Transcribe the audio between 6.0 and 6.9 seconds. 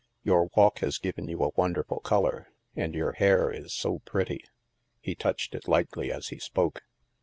as he spoke.